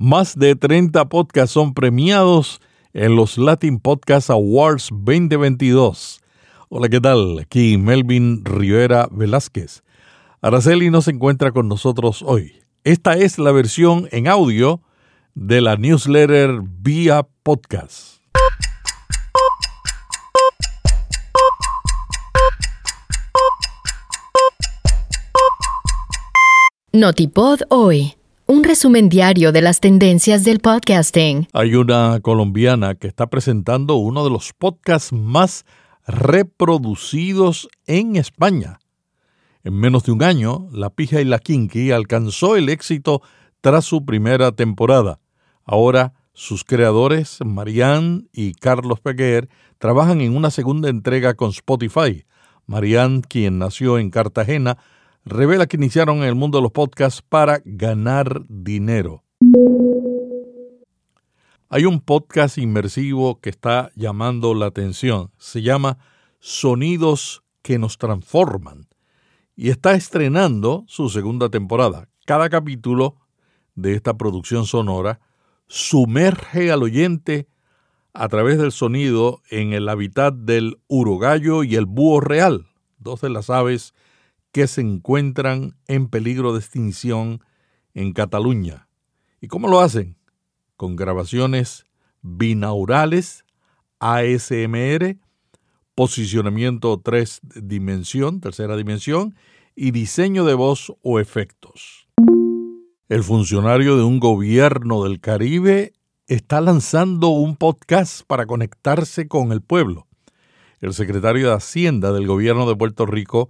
[0.00, 2.60] Más de 30 podcasts son premiados
[2.92, 6.20] en los Latin Podcast Awards 2022.
[6.68, 7.40] Hola, ¿qué tal?
[7.40, 9.82] Aquí Melvin Rivera Velázquez.
[10.40, 12.62] Araceli no se encuentra con nosotros hoy.
[12.84, 14.80] Esta es la versión en audio
[15.34, 18.20] de la newsletter vía podcast.
[26.92, 28.17] Notipod hoy
[28.50, 31.46] un resumen diario de las tendencias del podcasting.
[31.52, 35.66] Hay una colombiana que está presentando uno de los podcasts más
[36.06, 38.78] reproducidos en España.
[39.64, 43.20] En menos de un año, La Pija y la Kinky alcanzó el éxito
[43.60, 45.20] tras su primera temporada.
[45.64, 52.24] Ahora, sus creadores, Marianne y Carlos Peguer, trabajan en una segunda entrega con Spotify.
[52.64, 54.78] Marianne, quien nació en Cartagena,
[55.28, 59.24] revela que iniciaron en el mundo de los podcasts para ganar dinero.
[61.68, 65.30] Hay un podcast inmersivo que está llamando la atención.
[65.36, 65.98] Se llama
[66.40, 68.88] Sonidos que nos transforman
[69.54, 72.08] y está estrenando su segunda temporada.
[72.24, 73.16] Cada capítulo
[73.74, 75.20] de esta producción sonora
[75.66, 77.48] sumerge al oyente
[78.14, 82.66] a través del sonido en el hábitat del urogallo y el búho real,
[82.98, 83.92] dos de las aves
[84.52, 87.42] que se encuentran en peligro de extinción
[87.94, 88.88] en Cataluña.
[89.40, 90.16] ¿Y cómo lo hacen?
[90.76, 91.84] Con grabaciones
[92.22, 93.44] binaurales,
[94.00, 95.16] ASMR,
[95.94, 99.34] posicionamiento tres dimensión, tercera dimensión,
[99.74, 102.08] y diseño de voz o efectos.
[103.08, 105.92] El funcionario de un gobierno del Caribe
[106.26, 110.06] está lanzando un podcast para conectarse con el pueblo.
[110.80, 113.48] El secretario de Hacienda del gobierno de Puerto Rico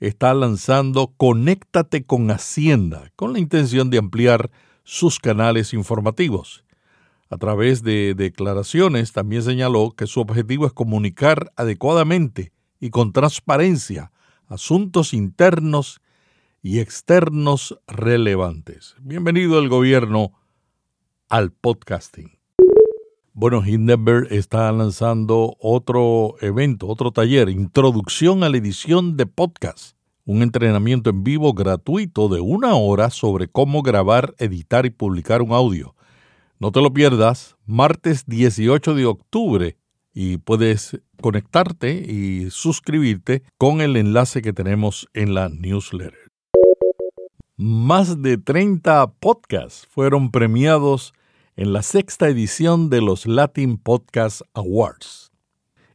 [0.00, 4.50] está lanzando Conéctate con Hacienda, con la intención de ampliar
[4.84, 6.64] sus canales informativos.
[7.30, 14.12] A través de declaraciones también señaló que su objetivo es comunicar adecuadamente y con transparencia
[14.46, 16.00] asuntos internos
[16.62, 18.94] y externos relevantes.
[19.00, 20.32] Bienvenido el gobierno
[21.28, 22.37] al podcasting.
[23.40, 30.42] Bueno, Hindenburg está lanzando otro evento, otro taller, Introducción a la edición de podcast, un
[30.42, 35.94] entrenamiento en vivo gratuito de una hora sobre cómo grabar, editar y publicar un audio.
[36.58, 39.76] No te lo pierdas, martes 18 de octubre,
[40.12, 46.32] y puedes conectarte y suscribirte con el enlace que tenemos en la newsletter.
[47.56, 51.14] Más de 30 podcasts fueron premiados
[51.58, 55.32] en la sexta edición de los Latin Podcast Awards.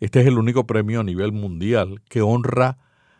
[0.00, 2.78] Este es el único premio a nivel mundial que honra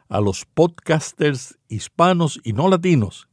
[0.08, 3.28] a los podcasters hispanos y no latinos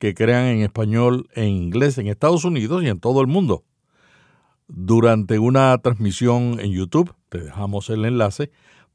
[0.00, 3.62] que crean en español e inglés en Estados Unidos y en todo el mundo.
[4.66, 8.50] Durante una transmisión en YouTube, te dejamos el enlace,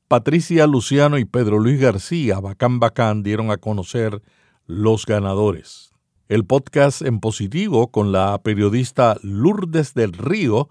[0.09, 4.21] Patricia Luciano y Pedro Luis García, Bacán Bacán, dieron a conocer
[4.65, 5.86] los ganadores.
[6.29, 10.67] El podcast en positivo con la periodista Lourdes del Río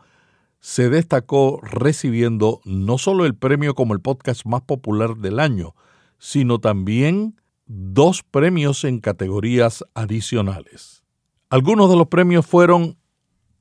[0.61, 5.75] se destacó recibiendo no solo el premio como el podcast más popular del año,
[6.19, 11.05] sino también dos premios en categorías adicionales.
[11.49, 12.99] Algunos de los premios fueron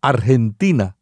[0.01, 0.97] Argentina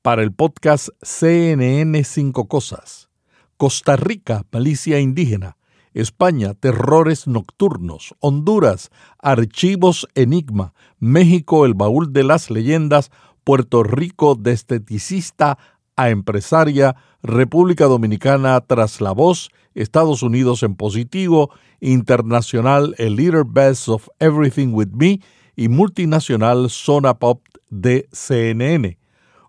[0.00, 3.10] para el podcast CNN Cinco Cosas,
[3.58, 5.58] Costa Rica, Malicia Indígena,
[5.94, 13.10] España, Terrores Nocturnos, Honduras, Archivos Enigma, México, El Baúl de las Leyendas,
[13.44, 15.58] Puerto Rico, de esteticista
[15.96, 23.88] a empresaria, República Dominicana, Tras la Voz, Estados Unidos en positivo, internacional, El Leader Best
[23.88, 25.20] of Everything With Me
[25.56, 28.98] y multinacional Zona Pop de CNN.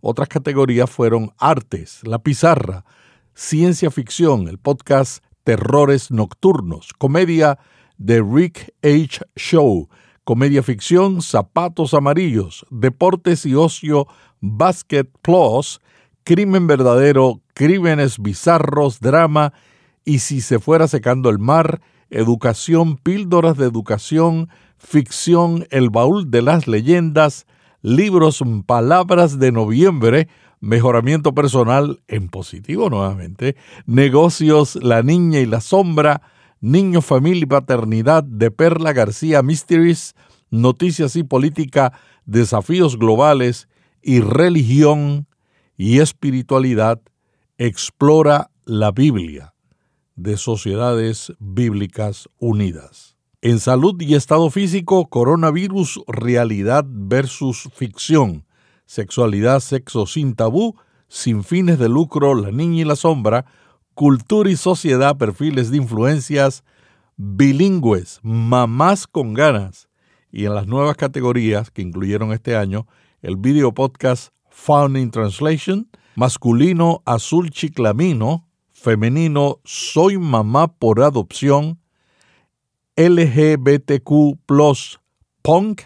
[0.01, 2.83] Otras categorías fueron artes, la pizarra,
[3.33, 7.59] ciencia ficción, el podcast Terrores Nocturnos, comedia
[8.03, 9.21] The Rick H.
[9.35, 9.89] Show,
[10.23, 14.07] comedia ficción Zapatos Amarillos, deportes y ocio
[14.39, 15.81] Basket Plus,
[16.23, 19.53] crimen verdadero, crímenes bizarros, drama
[20.05, 26.41] y si se fuera secando el mar, educación, píldoras de educación, ficción, el baúl de
[26.41, 27.45] las leyendas,
[27.83, 30.29] libros, palabras de noviembre,
[30.61, 36.21] mejoramiento personal en positivo nuevamente, negocios, la niña y la sombra,
[36.61, 40.15] niño, familia y paternidad de Perla García Mysteries,
[40.49, 41.93] noticias y política,
[42.25, 43.67] desafíos globales
[44.01, 45.27] y religión
[45.75, 47.01] y espiritualidad,
[47.57, 49.53] explora la Biblia
[50.15, 53.12] de Sociedades Bíblicas Unidas.
[53.45, 58.45] En salud y estado físico, coronavirus, realidad versus ficción,
[58.85, 60.77] sexualidad, sexo sin tabú,
[61.09, 63.45] sin fines de lucro, la niña y la sombra,
[63.95, 66.63] cultura y sociedad, perfiles de influencias,
[67.17, 69.89] bilingües, mamás con ganas,
[70.31, 72.87] y en las nuevas categorías que incluyeron este año,
[73.21, 81.82] el video podcast Found in Translation, masculino azul chiclamino, femenino soy mamá por adopción,
[82.95, 84.37] LGBTQ
[85.41, 85.81] Punk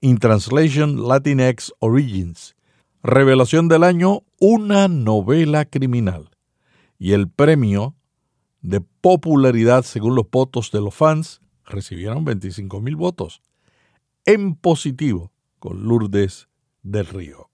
[0.00, 2.56] in Translation Latinx Origins.
[3.02, 6.30] Revelación del año, una novela criminal.
[6.98, 7.94] Y el premio
[8.62, 13.42] de popularidad según los votos de los fans recibieron 25 mil votos.
[14.24, 16.48] En positivo, con Lourdes
[16.82, 17.50] del Río.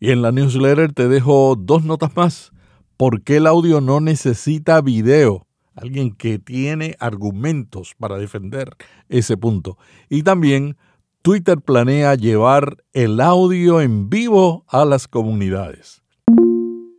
[0.00, 2.50] Y en la newsletter te dejo dos notas más.
[2.96, 5.46] ¿Por qué el audio no necesita video?
[5.74, 8.76] Alguien que tiene argumentos para defender
[9.08, 9.78] ese punto.
[10.08, 10.76] Y también
[11.22, 16.02] Twitter planea llevar el audio en vivo a las comunidades.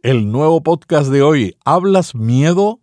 [0.03, 2.79] El nuevo podcast de hoy, ¿Hablas miedo?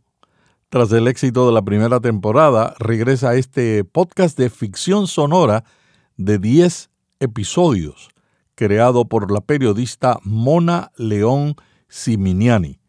[0.68, 5.64] Tras el éxito de la primera temporada, regresa este podcast de ficción sonora
[6.16, 8.10] de 10 episodios
[8.58, 11.54] creado por la periodista Mona León
[11.86, 12.80] Siminiani.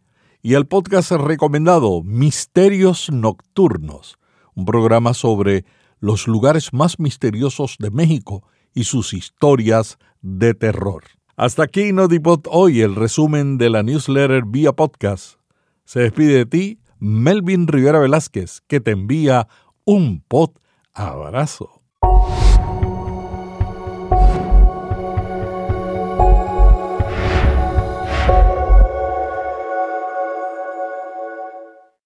[0.42, 4.18] Y el podcast recomendado Misterios Nocturnos,
[4.56, 5.66] un programa sobre
[6.00, 8.44] los lugares más misteriosos de México
[8.74, 11.04] y sus historias de terror.
[11.36, 15.40] Hasta aquí Notipod hoy, el resumen de la newsletter vía podcast.
[15.84, 19.50] Se despide de ti Melvin Rivera Velázquez, que te envía
[19.84, 20.52] un pod
[20.94, 21.82] abrazo.